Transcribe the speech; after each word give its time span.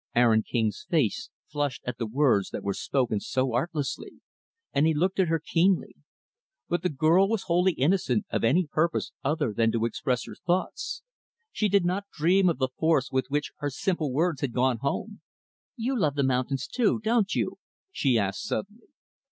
Aaron 0.15 0.41
King's 0.41 0.87
face 0.89 1.29
flushed 1.45 1.83
at 1.85 1.99
the 1.99 2.07
words 2.07 2.49
that 2.49 2.63
were 2.63 2.73
spoken 2.73 3.19
so 3.19 3.53
artlessly; 3.53 4.13
and 4.73 4.87
he 4.87 4.95
looked 4.95 5.19
at 5.19 5.27
her 5.27 5.37
keenly. 5.37 5.93
But 6.67 6.81
the 6.81 6.89
girl 6.89 7.29
was 7.29 7.43
wholly 7.43 7.73
innocent 7.73 8.25
of 8.31 8.43
any 8.43 8.65
purpose 8.65 9.11
other 9.23 9.53
than 9.53 9.71
to 9.73 9.85
express 9.85 10.25
her 10.25 10.33
thoughts. 10.33 11.03
She 11.51 11.69
did 11.69 11.85
not 11.85 12.09
dream 12.11 12.49
of 12.49 12.57
the 12.57 12.69
force 12.79 13.11
with 13.11 13.27
which 13.29 13.51
her 13.59 13.69
simple 13.69 14.11
words 14.11 14.41
had 14.41 14.53
gone 14.53 14.79
home. 14.79 15.21
"You 15.75 15.99
love 15.99 16.15
the 16.15 16.23
mountains, 16.23 16.65
too, 16.65 16.97
don't 17.03 17.35
you?" 17.35 17.59
she 17.91 18.17
asked 18.17 18.41
suddenly. 18.41 18.87